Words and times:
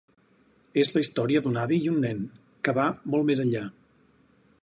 És 0.83 0.87
la 0.95 1.03
història 1.03 1.41
d’un 1.47 1.59
avi 1.65 1.77
i 1.83 1.91
un 1.91 2.01
nen, 2.07 2.25
que 2.69 2.75
va 2.79 2.87
molt 3.15 3.29
més 3.31 3.43
enllà. 3.47 3.65